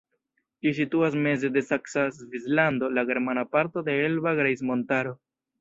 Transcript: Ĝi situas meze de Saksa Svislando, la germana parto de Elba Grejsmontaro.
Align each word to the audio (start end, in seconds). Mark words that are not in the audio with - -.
Ĝi 0.63 0.71
situas 0.77 1.17
meze 1.27 1.51
de 1.57 1.63
Saksa 1.67 2.07
Svislando, 2.17 2.91
la 2.99 3.07
germana 3.13 3.47
parto 3.55 3.87
de 3.91 3.99
Elba 4.09 4.37
Grejsmontaro. 4.41 5.17